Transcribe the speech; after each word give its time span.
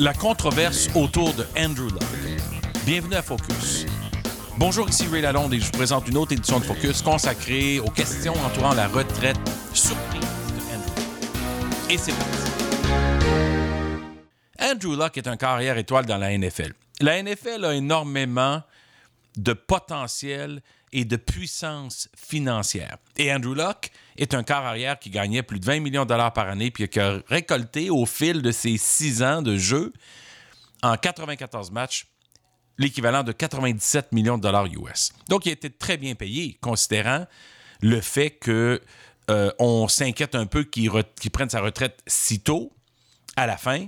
la 0.00 0.14
controverse 0.14 0.88
autour 0.94 1.34
de 1.34 1.44
Andrew 1.58 1.90
Luck. 1.90 2.02
Bienvenue 2.86 3.16
à 3.16 3.22
Focus. 3.22 3.84
Bonjour, 4.56 4.88
ici 4.88 5.06
Ray 5.06 5.20
Lalonde 5.20 5.52
et 5.52 5.60
je 5.60 5.66
vous 5.66 5.72
présente 5.72 6.08
une 6.08 6.16
autre 6.16 6.32
édition 6.32 6.58
de 6.58 6.64
Focus 6.64 7.02
consacrée 7.02 7.80
aux 7.80 7.90
questions 7.90 8.32
entourant 8.32 8.72
la 8.72 8.88
retraite 8.88 9.36
surprise 9.74 10.22
de 10.22 10.74
Andrew. 10.74 11.90
Et 11.90 11.98
c'est 11.98 12.12
parti. 12.12 12.50
Andrew 14.58 14.96
Luck 14.96 15.18
est 15.18 15.28
un 15.28 15.36
carrière 15.36 15.76
étoile 15.76 16.06
dans 16.06 16.16
la 16.16 16.36
NFL. 16.36 16.72
La 17.00 17.22
NFL 17.22 17.66
a 17.66 17.74
énormément 17.74 18.62
de 19.36 19.52
potentiel 19.52 20.62
et 20.92 21.04
de 21.04 21.16
puissance 21.16 22.08
financière. 22.16 22.96
Et 23.16 23.32
Andrew 23.32 23.54
Luck 23.54 23.90
est 24.16 24.34
un 24.34 24.42
quart 24.42 24.64
arrière 24.64 24.98
qui 24.98 25.10
gagnait 25.10 25.42
plus 25.42 25.60
de 25.60 25.64
20 25.64 25.80
millions 25.80 26.04
de 26.04 26.08
dollars 26.08 26.32
par 26.32 26.48
année 26.48 26.70
puis 26.70 26.88
qui 26.88 27.00
a 27.00 27.20
récolté 27.28 27.90
au 27.90 28.06
fil 28.06 28.42
de 28.42 28.50
ses 28.50 28.76
six 28.76 29.22
ans 29.22 29.42
de 29.42 29.56
jeu 29.56 29.92
en 30.82 30.96
94 30.96 31.70
matchs 31.70 32.06
l'équivalent 32.78 33.22
de 33.22 33.32
97 33.32 34.12
millions 34.12 34.38
de 34.38 34.42
dollars 34.42 34.66
US. 34.66 35.12
Donc, 35.28 35.46
il 35.46 35.50
a 35.50 35.52
été 35.52 35.70
très 35.70 35.98
bien 35.98 36.14
payé, 36.14 36.58
considérant 36.62 37.26
le 37.82 38.00
fait 38.00 38.30
que 38.30 38.80
euh, 39.30 39.52
on 39.58 39.86
s'inquiète 39.86 40.34
un 40.34 40.46
peu 40.46 40.64
qu'il 40.64 40.90
prenne 41.30 41.50
sa 41.50 41.60
retraite 41.60 42.00
si 42.06 42.40
tôt. 42.40 42.72
À 43.36 43.46
la 43.46 43.56
fin, 43.56 43.86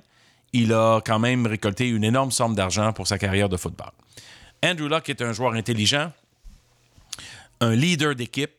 il 0.53 0.73
a 0.73 1.01
quand 1.05 1.19
même 1.19 1.47
récolté 1.47 1.89
une 1.89 2.05
énorme 2.05 2.31
somme 2.31 2.55
d'argent 2.55 2.93
pour 2.93 3.07
sa 3.07 3.19
carrière 3.19 3.49
de 3.49 3.57
football. 3.57 3.91
Andrew 4.63 4.89
Luck 4.89 5.09
est 5.09 5.23
un 5.23 5.33
joueur 5.33 5.55
intelligent, 5.55 6.13
un 7.61 7.75
leader 7.75 8.15
d'équipe, 8.15 8.53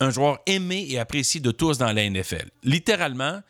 un 0.00 0.10
joueur 0.10 0.38
aimé 0.46 0.86
et 0.88 0.98
apprécié 0.98 1.40
de 1.40 1.50
tous 1.50 1.78
dans 1.78 1.92
la 1.92 2.08
NFL. 2.08 2.50
Littéralement, 2.62 3.40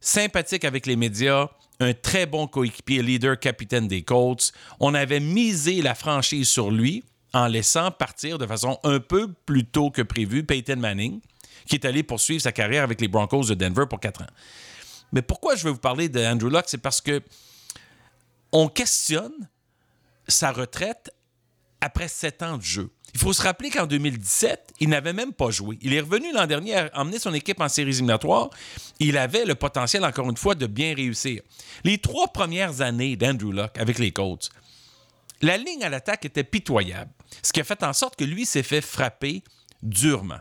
sympathique 0.00 0.64
avec 0.64 0.86
les 0.86 0.96
médias, 0.96 1.48
un 1.80 1.92
très 1.92 2.26
bon 2.26 2.46
coéquipier, 2.46 3.02
leader, 3.02 3.38
capitaine 3.38 3.88
des 3.88 4.02
Colts. 4.02 4.52
On 4.80 4.94
avait 4.94 5.20
misé 5.20 5.82
la 5.82 5.94
franchise 5.94 6.48
sur 6.48 6.70
lui 6.70 7.04
en 7.32 7.46
laissant 7.46 7.90
partir 7.90 8.38
de 8.38 8.46
façon 8.46 8.78
un 8.84 9.00
peu 9.00 9.32
plus 9.46 9.64
tôt 9.64 9.90
que 9.90 10.02
prévu 10.02 10.44
Peyton 10.44 10.76
Manning, 10.76 11.20
qui 11.66 11.74
est 11.74 11.84
allé 11.84 12.02
poursuivre 12.02 12.40
sa 12.40 12.52
carrière 12.52 12.84
avec 12.84 13.00
les 13.00 13.08
Broncos 13.08 13.44
de 13.44 13.54
Denver 13.54 13.84
pour 13.88 13.98
quatre 13.98 14.22
ans. 14.22 14.30
Mais 15.12 15.22
pourquoi 15.22 15.56
je 15.56 15.64
veux 15.64 15.72
vous 15.72 15.78
parler 15.78 16.08
de 16.08 16.20
Andrew 16.20 16.48
Luck, 16.48 16.64
c'est 16.68 16.78
parce 16.78 17.00
que 17.00 17.22
on 18.52 18.68
questionne 18.68 19.48
sa 20.28 20.52
retraite 20.52 21.10
après 21.84 22.08
sept 22.08 22.42
ans 22.42 22.56
de 22.56 22.62
jeu. 22.62 22.90
Il 23.12 23.20
faut 23.20 23.32
se 23.32 23.42
rappeler 23.42 23.70
qu'en 23.70 23.86
2017, 23.86 24.74
il 24.80 24.88
n'avait 24.88 25.12
même 25.12 25.32
pas 25.32 25.50
joué. 25.50 25.78
Il 25.82 25.94
est 25.94 26.00
revenu 26.00 26.32
l'an 26.32 26.46
dernier 26.46 26.76
à 26.76 26.90
emmener 26.94 27.18
son 27.18 27.32
équipe 27.32 27.60
en 27.60 27.68
séries 27.68 27.90
éliminatoires. 27.90 28.50
Il 28.98 29.18
avait 29.18 29.44
le 29.44 29.54
potentiel, 29.54 30.04
encore 30.04 30.28
une 30.28 30.36
fois, 30.36 30.54
de 30.54 30.66
bien 30.66 30.94
réussir. 30.94 31.42
Les 31.84 31.98
trois 31.98 32.28
premières 32.28 32.80
années 32.80 33.16
d'Andrew 33.16 33.52
Luck 33.52 33.78
avec 33.78 33.98
les 33.98 34.10
Colts, 34.10 34.50
la 35.42 35.56
ligne 35.58 35.84
à 35.84 35.90
l'attaque 35.90 36.24
était 36.24 36.42
pitoyable, 36.42 37.12
ce 37.42 37.52
qui 37.52 37.60
a 37.60 37.64
fait 37.64 37.82
en 37.82 37.92
sorte 37.92 38.16
que 38.16 38.24
lui 38.24 38.46
s'est 38.46 38.62
fait 38.62 38.80
frapper 38.80 39.44
durement. 39.82 40.40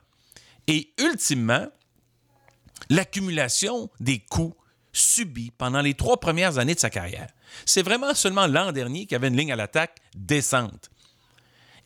Et 0.68 0.94
ultimement, 0.98 1.68
l'accumulation 2.90 3.90
des 4.00 4.20
coups 4.20 4.56
subis 4.94 5.52
pendant 5.58 5.82
les 5.82 5.96
trois 5.96 6.20
premières 6.20 6.58
années 6.58 6.76
de 6.76 6.80
sa 6.80 6.90
carrière. 6.90 7.28
C'est 7.66 7.82
vraiment 7.82 8.14
seulement 8.14 8.48
l'an 8.48 8.72
dernier 8.72 9.06
qu'il 9.06 9.16
avait 9.16 9.28
une 9.28 9.38
ligne 9.38 9.52
à 9.52 9.56
l'attaque 9.56 9.98
décente. 10.16 10.90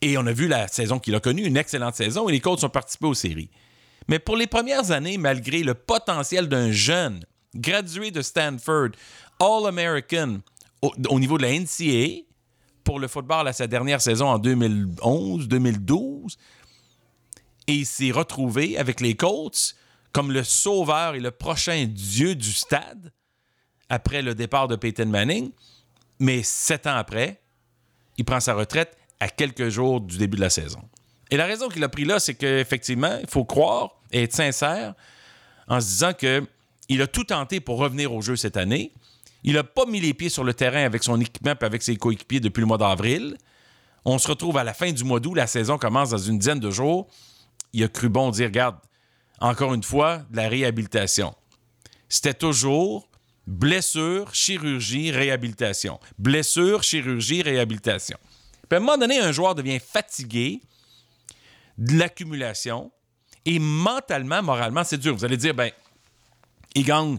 Et 0.01 0.17
on 0.17 0.25
a 0.25 0.31
vu 0.31 0.47
la 0.47 0.67
saison 0.67 0.99
qu'il 0.99 1.15
a 1.15 1.19
connue, 1.19 1.45
une 1.45 1.57
excellente 1.57 1.95
saison, 1.95 2.29
et 2.29 2.31
les 2.31 2.39
Colts 2.39 2.63
ont 2.63 2.69
participé 2.69 3.07
aux 3.07 3.13
séries. 3.13 3.49
Mais 4.07 4.19
pour 4.19 4.37
les 4.37 4.47
premières 4.47 4.91
années, 4.91 5.17
malgré 5.17 5.63
le 5.63 5.73
potentiel 5.73 6.47
d'un 6.47 6.71
jeune, 6.71 7.25
gradué 7.55 8.11
de 8.11 8.21
Stanford, 8.21 8.89
All-American 9.39 10.41
au, 10.81 11.19
niveau 11.19 11.37
de 11.37 11.43
la 11.43 11.59
NCAA, 11.59 12.23
pour 12.83 12.99
le 12.99 13.07
football 13.07 13.47
à 13.47 13.53
sa 13.53 13.67
dernière 13.67 14.01
saison 14.01 14.27
en 14.27 14.39
2011-2012, 14.39 16.37
et 17.67 17.73
il 17.73 17.85
s'est 17.85 18.11
retrouvé 18.11 18.77
avec 18.77 19.01
les 19.01 19.15
Colts 19.15 19.75
comme 20.13 20.31
le 20.31 20.43
sauveur 20.43 21.15
et 21.15 21.19
le 21.19 21.31
prochain 21.31 21.85
dieu 21.85 22.33
du 22.35 22.53
stade 22.53 23.11
après 23.89 24.21
le 24.21 24.35
départ 24.35 24.67
de 24.69 24.75
Peyton 24.75 25.07
Manning. 25.07 25.51
Mais 26.19 26.43
sept 26.43 26.87
ans 26.87 26.95
après, 26.95 27.41
il 28.17 28.23
prend 28.25 28.39
sa 28.39 28.53
retraite 28.53 28.97
à 29.19 29.29
quelques 29.29 29.69
jours 29.69 30.01
du 30.01 30.17
début 30.17 30.37
de 30.37 30.41
la 30.41 30.49
saison. 30.49 30.81
Et 31.29 31.37
la 31.37 31.45
raison 31.45 31.67
qu'il 31.67 31.83
a 31.83 31.89
pris 31.89 32.05
là, 32.05 32.19
c'est 32.19 32.35
qu'effectivement, 32.35 33.17
il 33.21 33.29
faut 33.29 33.45
croire 33.45 33.95
et 34.11 34.23
être 34.23 34.33
sincère 34.33 34.93
en 35.67 35.81
se 35.81 35.87
disant 35.87 36.13
qu'il 36.13 37.01
a 37.01 37.07
tout 37.07 37.25
tenté 37.25 37.59
pour 37.59 37.79
revenir 37.79 38.13
au 38.13 38.21
jeu 38.21 38.35
cette 38.35 38.57
année. 38.57 38.93
Il 39.43 39.53
n'a 39.53 39.63
pas 39.63 39.85
mis 39.85 39.99
les 39.99 40.13
pieds 40.13 40.29
sur 40.29 40.43
le 40.43 40.53
terrain 40.53 40.83
avec 40.83 41.03
son 41.03 41.19
équipement 41.19 41.53
et 41.59 41.65
avec 41.65 41.83
ses 41.83 41.95
coéquipiers 41.95 42.39
depuis 42.39 42.61
le 42.61 42.67
mois 42.67 42.77
d'avril. 42.77 43.37
On 44.05 44.17
se 44.17 44.27
retrouve 44.27 44.57
à 44.57 44.63
la 44.63 44.73
fin 44.73 44.91
du 44.91 45.03
mois 45.03 45.19
d'août, 45.19 45.35
la 45.35 45.47
saison 45.47 45.77
commence 45.77 46.11
dans 46.11 46.17
une 46.17 46.39
dizaine 46.39 46.59
de 46.59 46.71
jours. 46.71 47.07
Il 47.73 47.83
a 47.83 47.87
cru 47.89 48.07
bon 48.07 48.29
dire, 48.31 48.47
regarde, 48.47 48.77
encore 49.39 49.73
une 49.73 49.83
fois, 49.83 50.21
de 50.31 50.37
la 50.37 50.47
réhabilitation. 50.47 51.35
C'était 52.07 52.33
toujours 52.33 53.09
blessure, 53.45 54.33
chirurgie, 54.33 55.11
réhabilitation. 55.11 55.99
Blessure, 56.17 56.83
chirurgie, 56.83 57.41
réhabilitation. 57.41 58.17
Puis 58.69 58.75
à 58.75 58.77
un 58.77 58.79
moment 58.79 58.97
donné, 58.97 59.19
un 59.19 59.31
joueur 59.31 59.55
devient 59.55 59.79
fatigué 59.79 60.61
de 61.77 61.97
l'accumulation 61.97 62.91
et 63.45 63.59
mentalement, 63.59 64.43
moralement, 64.43 64.83
c'est 64.83 64.97
dur. 64.97 65.15
Vous 65.15 65.23
allez 65.23 65.37
dire, 65.37 65.53
ben, 65.53 65.71
il 66.75 66.83
gagne 66.83 67.17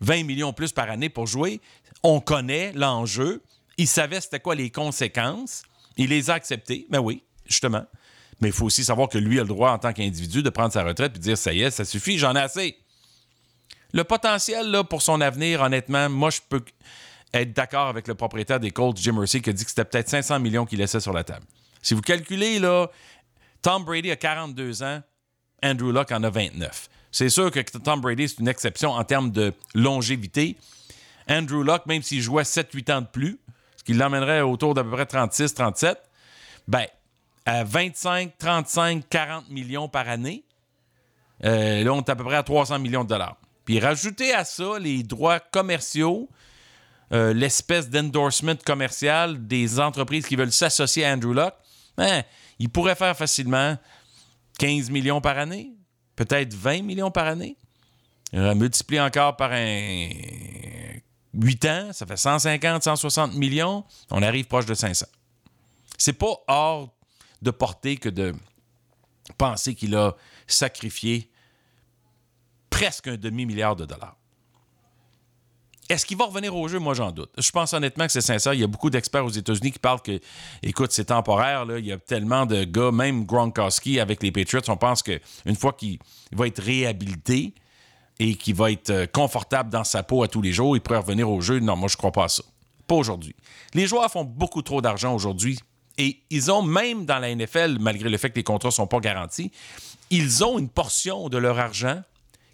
20 0.00 0.24
millions 0.24 0.52
plus 0.52 0.72
par 0.72 0.90
année 0.90 1.08
pour 1.08 1.26
jouer. 1.26 1.60
On 2.02 2.20
connaît 2.20 2.72
l'enjeu. 2.72 3.42
Il 3.78 3.86
savait 3.86 4.20
c'était 4.20 4.40
quoi 4.40 4.54
les 4.54 4.70
conséquences. 4.70 5.62
Il 5.96 6.08
les 6.08 6.30
a 6.30 6.34
acceptées. 6.34 6.86
Ben 6.90 6.98
oui, 6.98 7.22
justement. 7.46 7.84
Mais 8.40 8.48
il 8.48 8.52
faut 8.52 8.66
aussi 8.66 8.84
savoir 8.84 9.08
que 9.08 9.18
lui 9.18 9.38
a 9.38 9.42
le 9.42 9.48
droit, 9.48 9.70
en 9.70 9.78
tant 9.78 9.92
qu'individu, 9.92 10.42
de 10.42 10.50
prendre 10.50 10.72
sa 10.72 10.82
retraite 10.82 11.12
et 11.14 11.18
de 11.18 11.22
dire 11.22 11.38
ça 11.38 11.52
y 11.52 11.62
est, 11.62 11.70
ça 11.70 11.84
suffit, 11.84 12.18
j'en 12.18 12.34
ai 12.34 12.40
assez. 12.40 12.76
Le 13.92 14.02
potentiel 14.02 14.82
pour 14.90 15.00
son 15.00 15.20
avenir, 15.20 15.60
honnêtement, 15.60 16.08
moi, 16.08 16.30
je 16.30 16.40
peux 16.48 16.64
être 17.34 17.52
d'accord 17.52 17.88
avec 17.88 18.08
le 18.08 18.14
propriétaire 18.14 18.60
des 18.60 18.70
Colts, 18.70 18.96
Jim 18.98 19.12
Mercy, 19.12 19.40
qui 19.40 19.50
a 19.50 19.52
dit 19.52 19.64
que 19.64 19.70
c'était 19.70 19.84
peut-être 19.84 20.08
500 20.08 20.40
millions 20.40 20.66
qu'il 20.66 20.78
laissait 20.78 21.00
sur 21.00 21.12
la 21.12 21.24
table. 21.24 21.46
Si 21.80 21.94
vous 21.94 22.02
calculez, 22.02 22.58
là, 22.58 22.88
Tom 23.62 23.84
Brady 23.84 24.10
a 24.10 24.16
42 24.16 24.82
ans, 24.82 25.02
Andrew 25.62 25.92
Luck 25.92 26.12
en 26.12 26.22
a 26.22 26.30
29. 26.30 26.88
C'est 27.10 27.28
sûr 27.28 27.50
que 27.50 27.60
Tom 27.60 28.00
Brady, 28.00 28.28
c'est 28.28 28.40
une 28.40 28.48
exception 28.48 28.90
en 28.90 29.04
termes 29.04 29.30
de 29.30 29.52
longévité. 29.74 30.56
Andrew 31.28 31.62
Luck, 31.62 31.86
même 31.86 32.02
s'il 32.02 32.20
jouait 32.20 32.42
7-8 32.42 32.92
ans 32.92 33.00
de 33.02 33.06
plus, 33.06 33.38
ce 33.76 33.84
qui 33.84 33.94
l'emmènerait 33.94 34.40
autour 34.40 34.74
d'à 34.74 34.82
peu 34.82 34.90
près 34.90 35.04
36-37, 35.04 35.96
ben, 36.68 36.86
à 37.44 37.64
25, 37.64 38.38
35, 38.38 39.08
40 39.08 39.50
millions 39.50 39.88
par 39.88 40.08
année, 40.08 40.44
euh, 41.44 41.82
là, 41.82 41.92
on 41.92 41.98
est 41.98 42.08
à 42.08 42.16
peu 42.16 42.24
près 42.24 42.36
à 42.36 42.42
300 42.42 42.78
millions 42.78 43.04
de 43.04 43.08
dollars. 43.08 43.36
Puis 43.64 43.78
rajouter 43.80 44.32
à 44.32 44.44
ça 44.44 44.78
les 44.78 45.02
droits 45.02 45.40
commerciaux, 45.40 46.28
euh, 47.12 47.32
l'espèce 47.34 47.90
d'endorsement 47.90 48.56
commercial 48.64 49.46
des 49.46 49.78
entreprises 49.80 50.26
qui 50.26 50.36
veulent 50.36 50.52
s'associer 50.52 51.04
à 51.04 51.12
Andrew 51.12 51.34
Luck, 51.34 51.52
ben, 51.96 52.22
il 52.58 52.70
pourrait 52.70 52.94
faire 52.94 53.16
facilement 53.16 53.76
15 54.58 54.90
millions 54.90 55.20
par 55.20 55.38
année, 55.38 55.72
peut-être 56.16 56.54
20 56.54 56.82
millions 56.82 57.10
par 57.10 57.26
année. 57.26 57.56
Euh, 58.34 58.54
multiplié 58.54 59.00
encore 59.00 59.36
par 59.36 59.52
un 59.52 60.08
8 61.34 61.64
ans, 61.66 61.92
ça 61.92 62.06
fait 62.06 62.16
150, 62.16 62.82
160 62.82 63.34
millions, 63.34 63.84
on 64.10 64.22
arrive 64.22 64.46
proche 64.46 64.64
de 64.64 64.74
500. 64.74 65.06
C'est 65.98 66.14
pas 66.14 66.34
hors 66.48 66.94
de 67.42 67.50
portée 67.50 67.96
que 67.96 68.08
de 68.08 68.34
penser 69.36 69.74
qu'il 69.74 69.94
a 69.96 70.16
sacrifié 70.46 71.30
presque 72.70 73.08
un 73.08 73.16
demi-milliard 73.16 73.76
de 73.76 73.84
dollars. 73.84 74.16
Est-ce 75.92 76.06
qu'il 76.06 76.16
va 76.16 76.24
revenir 76.24 76.56
au 76.56 76.66
jeu? 76.68 76.78
Moi, 76.78 76.94
j'en 76.94 77.12
doute. 77.12 77.28
Je 77.36 77.50
pense 77.50 77.74
honnêtement 77.74 78.06
que 78.06 78.12
c'est 78.12 78.22
sincère. 78.22 78.54
Il 78.54 78.60
y 78.60 78.64
a 78.64 78.66
beaucoup 78.66 78.88
d'experts 78.88 79.26
aux 79.26 79.30
États-Unis 79.30 79.72
qui 79.72 79.78
parlent 79.78 80.00
que, 80.00 80.20
écoute, 80.62 80.90
c'est 80.90 81.04
temporaire. 81.04 81.66
Il 81.76 81.84
y 81.84 81.92
a 81.92 81.98
tellement 81.98 82.46
de 82.46 82.64
gars, 82.64 82.90
même 82.90 83.26
Gronkowski 83.26 84.00
avec 84.00 84.22
les 84.22 84.32
Patriots, 84.32 84.62
on 84.68 84.78
pense 84.78 85.02
qu'une 85.02 85.54
fois 85.54 85.74
qu'il 85.74 85.98
va 86.32 86.46
être 86.46 86.62
réhabilité 86.62 87.54
et 88.18 88.36
qu'il 88.36 88.54
va 88.54 88.70
être 88.70 88.88
euh, 88.88 89.06
confortable 89.06 89.68
dans 89.68 89.84
sa 89.84 90.02
peau 90.02 90.22
à 90.22 90.28
tous 90.28 90.40
les 90.40 90.52
jours, 90.52 90.74
il 90.78 90.80
pourrait 90.80 91.00
revenir 91.00 91.28
au 91.28 91.42
jeu. 91.42 91.60
Non, 91.60 91.76
moi, 91.76 91.88
je 91.90 91.96
ne 91.96 91.98
crois 91.98 92.12
pas 92.12 92.24
à 92.24 92.28
ça. 92.28 92.42
Pas 92.86 92.94
aujourd'hui. 92.94 93.36
Les 93.74 93.86
joueurs 93.86 94.10
font 94.10 94.24
beaucoup 94.24 94.62
trop 94.62 94.80
d'argent 94.80 95.14
aujourd'hui 95.14 95.58
et 95.98 96.22
ils 96.30 96.50
ont, 96.50 96.62
même 96.62 97.04
dans 97.04 97.18
la 97.18 97.34
NFL, 97.34 97.76
malgré 97.80 98.08
le 98.08 98.16
fait 98.16 98.30
que 98.30 98.36
les 98.36 98.44
contrats 98.44 98.70
ne 98.70 98.72
sont 98.72 98.86
pas 98.86 99.00
garantis, 99.00 99.52
ils 100.08 100.42
ont 100.42 100.58
une 100.58 100.70
portion 100.70 101.28
de 101.28 101.36
leur 101.36 101.58
argent 101.58 102.00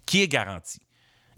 qui 0.06 0.22
est 0.22 0.28
garantie. 0.28 0.80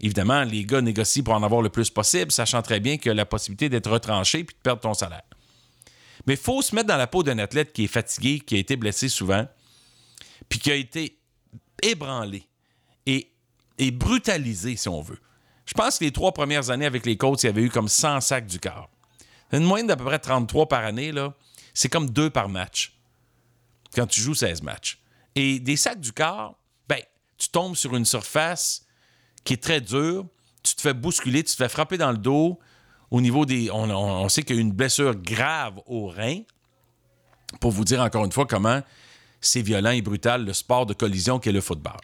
Évidemment, 0.01 0.43
les 0.43 0.65
gars 0.65 0.81
négocient 0.81 1.23
pour 1.23 1.35
en 1.35 1.43
avoir 1.43 1.61
le 1.61 1.69
plus 1.69 1.91
possible, 1.91 2.31
sachant 2.31 2.63
très 2.63 2.79
bien 2.79 2.97
qu'il 2.97 3.07
y 3.07 3.11
a 3.11 3.13
la 3.13 3.25
possibilité 3.25 3.69
d'être 3.69 3.89
retranché 3.89 4.43
puis 4.43 4.55
de 4.55 4.61
perdre 4.61 4.81
ton 4.81 4.95
salaire. 4.95 5.21
Mais 6.25 6.33
il 6.33 6.39
faut 6.39 6.61
se 6.61 6.75
mettre 6.75 6.87
dans 6.87 6.97
la 6.97 7.07
peau 7.07 7.23
d'un 7.23 7.37
athlète 7.37 7.71
qui 7.71 7.83
est 7.83 7.87
fatigué, 7.87 8.39
qui 8.39 8.55
a 8.55 8.57
été 8.57 8.75
blessé 8.75 9.09
souvent, 9.09 9.47
puis 10.49 10.59
qui 10.59 10.71
a 10.71 10.75
été 10.75 11.19
ébranlé 11.83 12.47
et, 13.05 13.91
brutalisé, 13.91 14.75
si 14.75 14.87
on 14.89 15.01
veut. 15.01 15.17
Je 15.65 15.73
pense 15.73 15.97
que 15.97 16.03
les 16.03 16.11
trois 16.11 16.33
premières 16.33 16.69
années 16.69 16.85
avec 16.85 17.05
les 17.05 17.17
Colts, 17.17 17.41
il 17.41 17.47
y 17.47 17.49
avait 17.49 17.63
eu 17.63 17.69
comme 17.69 17.87
100 17.87 18.21
sacs 18.21 18.45
du 18.45 18.59
quart. 18.59 18.89
Une 19.51 19.63
moyenne 19.63 19.87
d'à 19.87 19.95
peu 19.95 20.03
près 20.03 20.19
33 20.19 20.67
par 20.67 20.85
année. 20.85 21.11
C'est 21.73 21.89
comme 21.89 22.09
deux 22.09 22.29
par 22.29 22.47
match 22.47 22.93
quand 23.95 24.05
tu 24.05 24.21
joues 24.21 24.35
16 24.35 24.61
matchs. 24.61 24.99
Et 25.33 25.59
des 25.59 25.77
sacs 25.77 25.99
du 25.99 26.11
quart, 26.11 26.55
ben, 26.87 27.01
tu 27.37 27.49
tombes 27.49 27.75
sur 27.75 27.95
une 27.95 28.05
surface 28.05 28.85
qui 29.43 29.53
est 29.53 29.63
très 29.63 29.81
dure, 29.81 30.25
tu 30.63 30.75
te 30.75 30.81
fais 30.81 30.93
bousculer, 30.93 31.43
tu 31.43 31.51
te 31.51 31.63
fais 31.63 31.69
frapper 31.69 31.97
dans 31.97 32.11
le 32.11 32.17
dos. 32.17 32.59
Au 33.09 33.19
niveau 33.19 33.45
des. 33.45 33.69
On, 33.71 34.29
sait 34.29 34.43
qu'il 34.43 34.55
y 34.55 34.59
a 34.59 34.61
une 34.61 34.71
blessure 34.71 35.15
grave 35.15 35.81
au 35.85 36.07
rein. 36.07 36.39
Pour 37.59 37.71
vous 37.71 37.83
dire 37.83 38.01
encore 38.01 38.23
une 38.23 38.31
fois 38.31 38.45
comment 38.45 38.81
c'est 39.41 39.61
violent 39.61 39.91
et 39.91 40.01
brutal 40.01 40.45
le 40.45 40.53
sport 40.53 40.85
de 40.85 40.93
collision 40.93 41.39
qu'est 41.39 41.51
le 41.51 41.61
football. 41.61 41.99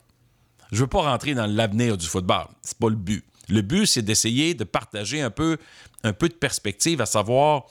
Je 0.72 0.78
ne 0.78 0.82
veux 0.82 0.88
pas 0.88 1.04
rentrer 1.04 1.34
dans 1.34 1.46
l'avenir 1.46 1.98
du 1.98 2.06
football. 2.06 2.48
C'est 2.62 2.78
pas 2.78 2.90
le 2.90 2.96
but. 2.96 3.24
Le 3.48 3.62
but, 3.62 3.86
c'est 3.86 4.02
d'essayer 4.02 4.54
de 4.56 4.66
partager 4.66 5.22
un 5.22 5.30
peu, 5.30 5.58
un 6.04 6.12
peu 6.12 6.28
de 6.28 6.34
perspective, 6.34 7.00
à 7.00 7.06
savoir, 7.06 7.64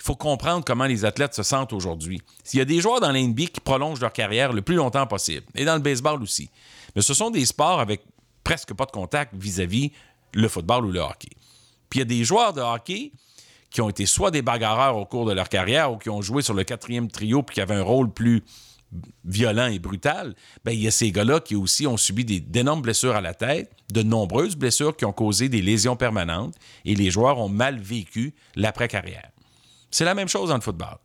il 0.00 0.02
faut 0.04 0.16
comprendre 0.16 0.64
comment 0.64 0.86
les 0.86 1.04
athlètes 1.04 1.34
se 1.34 1.44
sentent 1.44 1.72
aujourd'hui. 1.72 2.20
S'il 2.42 2.58
y 2.58 2.62
a 2.62 2.64
des 2.64 2.80
joueurs 2.80 3.00
dans 3.00 3.12
l'NBA 3.12 3.44
qui 3.44 3.60
prolongent 3.60 4.00
leur 4.00 4.12
carrière 4.12 4.52
le 4.52 4.62
plus 4.62 4.74
longtemps 4.74 5.06
possible, 5.06 5.46
et 5.54 5.64
dans 5.64 5.74
le 5.74 5.80
baseball 5.80 6.20
aussi, 6.22 6.50
mais 6.96 7.02
ce 7.02 7.14
sont 7.14 7.30
des 7.30 7.46
sports 7.46 7.78
avec 7.78 8.02
presque 8.44 8.74
pas 8.74 8.86
de 8.86 8.90
contact 8.90 9.34
vis-à-vis 9.34 9.92
le 10.34 10.48
football 10.48 10.86
ou 10.86 10.92
le 10.92 11.00
hockey. 11.00 11.30
Puis 11.88 11.98
il 11.98 12.00
y 12.00 12.02
a 12.02 12.06
des 12.06 12.24
joueurs 12.24 12.52
de 12.52 12.60
hockey 12.60 13.12
qui 13.70 13.80
ont 13.80 13.88
été 13.88 14.06
soit 14.06 14.30
des 14.30 14.42
bagarreurs 14.42 14.96
au 14.96 15.06
cours 15.06 15.26
de 15.26 15.32
leur 15.32 15.48
carrière 15.48 15.92
ou 15.92 15.96
qui 15.96 16.10
ont 16.10 16.22
joué 16.22 16.42
sur 16.42 16.54
le 16.54 16.64
quatrième 16.64 17.08
trio 17.08 17.42
puis 17.42 17.54
qui 17.54 17.60
avaient 17.60 17.74
un 17.74 17.82
rôle 17.82 18.10
plus 18.10 18.42
violent 19.24 19.66
et 19.66 19.78
brutal, 19.78 20.34
bien, 20.64 20.74
il 20.74 20.80
y 20.80 20.88
a 20.88 20.90
ces 20.90 21.10
gars-là 21.10 21.40
qui 21.40 21.56
aussi 21.56 21.86
ont 21.86 21.96
subi 21.96 22.24
d'énormes 22.24 22.82
blessures 22.82 23.16
à 23.16 23.20
la 23.20 23.34
tête, 23.34 23.72
de 23.90 24.02
nombreuses 24.02 24.56
blessures 24.56 24.96
qui 24.96 25.04
ont 25.04 25.12
causé 25.12 25.48
des 25.48 25.62
lésions 25.62 25.96
permanentes, 25.96 26.54
et 26.84 26.94
les 26.94 27.10
joueurs 27.10 27.38
ont 27.38 27.48
mal 27.48 27.78
vécu 27.78 28.34
l'après-carrière. 28.54 29.30
C'est 29.90 30.04
la 30.04 30.14
même 30.14 30.28
chose 30.28 30.50
dans 30.50 30.56
le 30.56 30.60
football. 30.60 30.98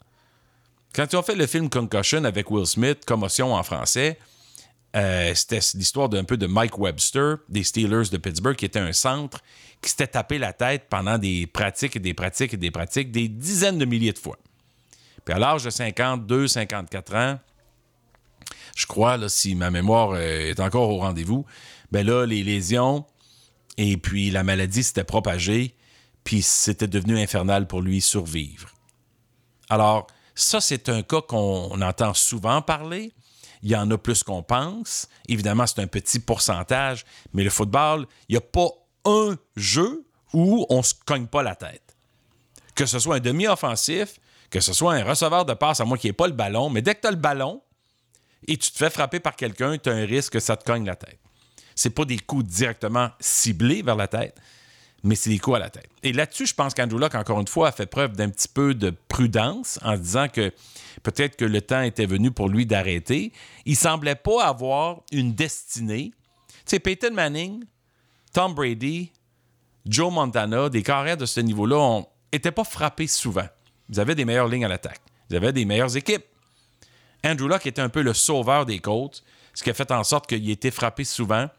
Quand 0.94 1.12
ils 1.12 1.16
ont 1.16 1.24
fait 1.24 1.36
le 1.36 1.48
film 1.48 1.69
Concussion 1.69 2.24
avec 2.24 2.50
Will 2.50 2.66
Smith, 2.66 3.06
Commotion 3.06 3.54
en 3.54 3.63
français, 3.63 4.18
euh, 4.97 5.33
c'était 5.35 5.59
l'histoire 5.75 6.09
d'un 6.09 6.23
peu 6.23 6.38
de 6.38 6.47
Mike 6.47 6.77
Webster, 6.77 7.38
des 7.49 7.63
Steelers 7.63 8.09
de 8.11 8.17
Pittsburgh, 8.17 8.55
qui 8.55 8.65
était 8.65 8.79
un 8.79 8.94
centre 8.94 9.41
qui 9.81 9.91
s'était 9.91 10.07
tapé 10.07 10.39
la 10.39 10.53
tête 10.53 10.88
pendant 10.89 11.17
des 11.17 11.45
pratiques 11.45 11.95
et 11.95 11.99
des 11.99 12.15
pratiques 12.15 12.55
et 12.55 12.57
des 12.57 12.71
pratiques, 12.71 13.11
des 13.11 13.27
dizaines 13.27 13.77
de 13.77 13.85
milliers 13.85 14.13
de 14.13 14.17
fois. 14.17 14.38
Puis 15.23 15.35
à 15.35 15.39
l'âge 15.39 15.63
de 15.63 15.69
52, 15.69 16.47
54 16.47 17.15
ans, 17.15 17.39
je 18.75 18.85
crois, 18.85 19.17
là, 19.17 19.29
si 19.29 19.55
ma 19.55 19.69
mémoire 19.69 20.11
euh, 20.13 20.49
est 20.49 20.59
encore 20.59 20.89
au 20.89 20.97
rendez-vous, 20.97 21.45
ben 21.91 22.05
là, 22.05 22.25
les 22.25 22.44
lésions 22.44 23.05
et 23.77 23.97
puis 23.97 24.31
la 24.31 24.44
maladie 24.44 24.83
s'était 24.83 25.03
propagée, 25.03 25.75
puis 26.23 26.41
c'était 26.41 26.88
devenu 26.88 27.19
infernal 27.19 27.67
pour 27.67 27.81
lui 27.81 28.01
survivre. 28.01 28.69
Alors, 29.69 30.07
ça, 30.33 30.61
c'est 30.61 30.89
un 30.89 31.03
cas 31.03 31.21
qu'on 31.21 31.81
entend 31.81 32.13
souvent 32.13 32.61
parler. 32.61 33.11
Il 33.63 33.69
y 33.69 33.75
en 33.75 33.89
a 33.92 33.98
plus 33.98 34.24
qu'on 34.24 34.44
pense. 34.44 35.07
Évidemment, 35.27 35.65
c'est 35.68 35.81
un 35.81 35.88
petit 35.88 36.19
pourcentage, 36.19 37.06
mais 37.33 37.44
le 37.44 37.50
football, 37.50 38.06
il 38.30 38.33
n'y 38.33 38.38
a 38.38 38.42
pas 38.42 38.69
un 39.06 39.38
jeu 39.56 40.06
où 40.33 40.65
on 40.69 40.77
ne 40.77 40.83
se 40.83 40.94
cogne 41.06 41.27
pas 41.27 41.44
la 41.44 41.56
tête. 41.56 41.95
Que 42.75 42.86
ce 42.86 43.00
soit 43.00 43.15
un 43.15 43.19
demi-offensif, 43.19 44.19
que 44.50 44.59
ce 44.59 44.74
soit 44.74 44.94
un 44.94 45.04
receveur 45.04 45.45
de 45.45 45.54
passe, 45.54 45.80
à 45.80 45.86
moi 45.86 45.98
qui 45.98 46.07
n'ai 46.07 46.13
pas 46.13 46.27
le 46.27 46.33
ballon, 46.33 46.69
mais 46.69 46.81
dès 46.81 46.95
que 46.95 47.01
tu 47.01 47.07
as 47.07 47.12
le 47.12 47.18
ballon, 47.18 47.62
et 48.48 48.57
tu 48.57 48.71
te 48.71 48.77
fais 48.77 48.89
frapper 48.89 49.19
par 49.19 49.36
quelqu'un, 49.36 49.77
tu 49.77 49.89
as 49.89 49.94
un 49.94 50.06
risque 50.06 50.33
que 50.33 50.39
ça 50.39 50.56
te 50.56 50.63
cogne 50.63 50.86
la 50.86 50.95
tête. 50.95 51.19
C'est 51.75 51.89
pas 51.89 52.06
des 52.06 52.19
coups 52.19 52.45
directement 52.45 53.09
ciblés 53.19 53.81
vers 53.81 53.95
la 53.95 54.07
tête, 54.07 54.39
mais 55.03 55.15
c'est 55.15 55.29
des 55.29 55.39
coups 55.39 55.57
à 55.57 55.59
la 55.59 55.69
tête? 55.69 55.89
Et 56.03 56.13
là-dessus, 56.13 56.47
je 56.47 56.53
pense 56.53 56.73
qu'Andrew 56.73 56.99
Locke, 56.99 57.15
encore 57.15 57.39
une 57.39 57.47
fois, 57.47 57.69
a 57.69 57.71
fait 57.71 57.85
preuve 57.85 58.13
d'un 58.13 58.29
petit 58.29 58.47
peu 58.47 58.73
de 58.73 58.94
prudence 59.07 59.79
en 59.83 59.95
disant 59.97 60.27
que 60.27 60.51
peut-être 61.03 61.35
que 61.35 61.45
le 61.45 61.61
temps 61.61 61.81
était 61.81 62.05
venu 62.05 62.31
pour 62.31 62.49
lui 62.49 62.65
d'arrêter. 62.65 63.31
Il 63.65 63.75
semblait 63.75 64.15
pas 64.15 64.45
avoir 64.45 65.01
une 65.11 65.33
destinée. 65.33 66.11
Tu 66.49 66.63
sais, 66.65 66.79
Peyton 66.79 67.13
Manning, 67.13 67.63
Tom 68.33 68.53
Brady, 68.53 69.11
Joe 69.85 70.11
Montana, 70.11 70.69
des 70.69 70.83
carrières 70.83 71.17
de 71.17 71.25
ce 71.25 71.39
niveau-là, 71.39 72.01
n'étaient 72.33 72.51
pas 72.51 72.63
frappés 72.63 73.07
souvent. 73.07 73.47
Ils 73.89 73.99
avaient 73.99 74.15
des 74.15 74.25
meilleures 74.25 74.47
lignes 74.47 74.65
à 74.65 74.67
l'attaque. 74.67 75.01
Ils 75.29 75.35
avaient 75.38 75.53
des 75.53 75.65
meilleures 75.65 75.95
équipes. 75.95 76.25
Andrew 77.23 77.47
Luck 77.47 77.65
était 77.65 77.81
un 77.81 77.89
peu 77.89 78.01
le 78.01 78.13
sauveur 78.13 78.65
des 78.65 78.79
Colts, 78.79 79.23
ce 79.53 79.63
qui 79.63 79.69
a 79.69 79.73
fait 79.73 79.91
en 79.91 80.03
sorte 80.03 80.27
qu'il 80.27 80.49
était 80.49 80.71
frappé 80.71 81.03
souvent 81.03 81.49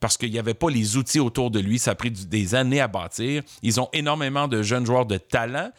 parce 0.00 0.16
qu'il 0.16 0.30
n'y 0.30 0.38
avait 0.38 0.54
pas 0.54 0.70
les 0.70 0.96
outils 0.96 1.20
autour 1.20 1.50
de 1.50 1.60
lui. 1.60 1.78
Ça 1.78 1.92
a 1.92 1.94
pris 1.94 2.10
des 2.10 2.54
années 2.54 2.80
à 2.80 2.88
bâtir. 2.88 3.42
Ils 3.62 3.80
ont 3.80 3.88
énormément 3.92 4.48
de 4.48 4.62
jeunes 4.62 4.86
joueurs 4.86 5.06
de 5.06 5.18
talent, 5.18 5.70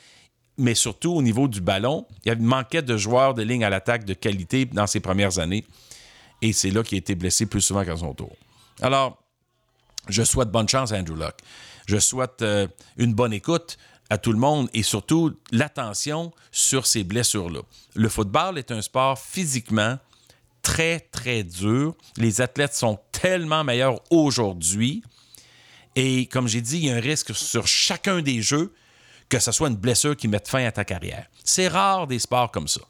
mais 0.58 0.76
surtout 0.76 1.14
au 1.14 1.22
niveau 1.22 1.48
du 1.48 1.62
ballon, 1.62 2.06
il 2.26 2.36
manquait 2.40 2.82
de 2.82 2.98
joueurs 2.98 3.34
de 3.34 3.42
ligne 3.42 3.64
à 3.64 3.70
l'attaque 3.70 4.06
de 4.06 4.14
qualité 4.14 4.66
dans 4.66 4.88
ses 4.88 5.00
premières 5.00 5.40
années. 5.40 5.66
Et 6.42 6.54
c'est 6.54 6.72
là 6.72 6.84
qu'il 6.84 6.98
a 6.98 7.00
été 7.00 7.16
blessé 7.16 7.46
plus 7.46 7.62
souvent 7.62 7.84
qu'à 7.84 7.98
son 7.98 8.14
tour. 8.14 8.36
Alors, 8.82 9.18
je 10.08 10.24
souhaite 10.24 10.50
bonne 10.50 10.68
chance 10.68 10.92
à 10.92 10.98
Andrew 10.98 11.16
Luck. 11.16 11.36
Je 11.86 11.98
souhaite 11.98 12.42
euh, 12.42 12.68
une 12.98 13.14
bonne 13.14 13.34
écoute 13.34 13.78
à 14.10 14.18
tout 14.18 14.32
le 14.32 14.40
monde 14.40 14.70
et 14.74 14.84
surtout 14.84 15.38
l'attention 15.52 16.32
sur 16.52 16.86
ces 16.86 17.04
blessures-là. 17.04 17.62
Le 17.96 18.10
football 18.10 18.58
est 18.58 18.72
un 18.72 18.82
sport 18.82 19.20
physiquement 19.20 19.98
très, 20.70 21.00
très 21.00 21.44
dur. 21.44 21.96
Les 22.18 22.42
athlètes 22.42 22.76
sont 22.76 23.00
tellement 23.12 23.64
meilleurs 23.64 24.00
aujourd'hui. 24.12 25.02
Et 25.96 26.28
comme 26.28 26.48
j'ai 26.48 26.62
dit, 26.62 26.78
il 26.78 26.86
y 26.86 26.92
a 26.92 26.96
un 26.96 27.00
risque 27.00 27.34
sur 27.34 27.68
chacun 27.68 28.22
des 28.22 28.42
jeux 28.42 28.74
que 29.30 29.40
ce 29.40 29.52
soit 29.52 29.68
une 29.68 29.76
blessure 29.76 30.16
qui 30.16 30.28
mette 30.28 30.48
fin 30.48 30.66
à 30.66 30.72
ta 30.72 30.84
carrière. 30.84 31.28
C'est 31.44 31.68
rare 31.68 32.08
des 32.08 32.18
sports 32.18 32.52
comme 32.52 32.68
ça. 32.68 32.82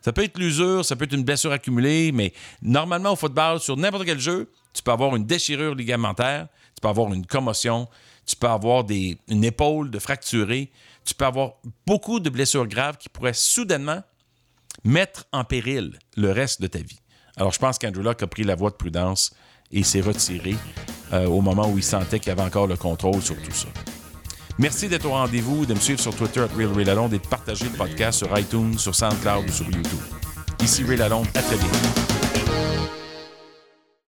Ça 0.00 0.12
peut 0.12 0.24
être 0.24 0.38
l'usure, 0.38 0.84
ça 0.84 0.96
peut 0.96 1.04
être 1.04 1.12
une 1.12 1.24
blessure 1.24 1.52
accumulée, 1.52 2.12
mais 2.12 2.32
normalement 2.62 3.12
au 3.12 3.16
football, 3.16 3.60
sur 3.60 3.76
n'importe 3.76 4.06
quel 4.06 4.18
jeu, 4.18 4.50
tu 4.72 4.82
peux 4.82 4.90
avoir 4.90 5.14
une 5.16 5.26
déchirure 5.26 5.74
ligamentaire, 5.74 6.48
tu 6.74 6.80
peux 6.80 6.88
avoir 6.88 7.12
une 7.12 7.26
commotion, 7.26 7.88
tu 8.24 8.36
peux 8.36 8.48
avoir 8.48 8.84
une 8.88 9.44
épaule 9.44 9.90
de 9.90 9.98
fracturée, 9.98 10.70
tu 11.04 11.14
peux 11.14 11.26
avoir 11.26 11.54
beaucoup 11.86 12.20
de 12.20 12.30
blessures 12.30 12.66
graves 12.66 12.96
qui 12.96 13.10
pourraient 13.10 13.34
soudainement 13.34 14.02
mettre 14.82 15.26
en 15.32 15.44
péril 15.44 15.98
le 16.16 16.32
reste 16.32 16.62
de 16.62 16.68
ta 16.68 16.78
vie. 16.78 17.00
Alors, 17.36 17.52
je 17.52 17.58
pense 17.58 17.78
qu'Andrew 17.78 18.02
Locke 18.02 18.22
a 18.22 18.26
pris 18.26 18.44
la 18.44 18.54
voie 18.54 18.70
de 18.70 18.76
prudence 18.76 19.32
et 19.70 19.82
s'est 19.82 20.00
retiré 20.00 20.56
euh, 21.12 21.26
au 21.26 21.40
moment 21.40 21.68
où 21.68 21.76
il 21.76 21.84
sentait 21.84 22.18
qu'il 22.18 22.32
avait 22.32 22.42
encore 22.42 22.66
le 22.66 22.76
contrôle 22.76 23.20
sur 23.20 23.36
tout 23.36 23.52
ça. 23.52 23.68
Merci 24.58 24.88
d'être 24.88 25.04
au 25.04 25.10
rendez-vous, 25.10 25.66
de 25.66 25.74
me 25.74 25.80
suivre 25.80 26.00
sur 26.00 26.14
Twitter, 26.14 26.40
at 26.40 26.56
RealRayLalonde, 26.56 27.12
et 27.12 27.18
de 27.18 27.26
partager 27.26 27.66
le 27.66 27.76
podcast 27.76 28.18
sur 28.18 28.38
iTunes, 28.38 28.78
sur 28.78 28.94
SoundCloud 28.94 29.48
ou 29.48 29.52
sur 29.52 29.66
YouTube. 29.66 30.00
Ici 30.62 30.82
Ray 30.84 30.96
Lalonde, 30.96 31.26
à 31.34 31.42
très 31.42 31.56
vite. 31.56 32.15